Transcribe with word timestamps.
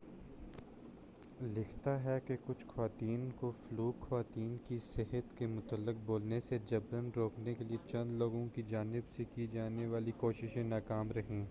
Flock 0.00 0.62
fluke 1.40 1.56
لکھتا 1.56 1.92
ہے 2.04 2.18
کہ 2.26 2.36
کچھ 2.44 2.64
خواتین 2.66 3.30
کو 3.36 3.50
خواتین 4.00 4.56
کی 4.68 4.78
صحت 4.82 5.36
کے 5.38 5.46
متعلق 5.46 6.04
بولنے 6.06 6.40
سے 6.40 6.58
جبراً 6.66 7.10
روکنے 7.16 7.54
کے 7.54 7.64
لیے 7.64 7.78
چند 7.86 8.18
لوگوں 8.18 8.46
کی 8.54 8.62
جانب 8.68 9.14
سے 9.16 9.24
کی 9.34 9.46
جانے 9.46 9.86
والی 9.86 10.12
کوششیں 10.16 10.62
ناکام 10.64 11.12
رہیں۔ 11.12 11.46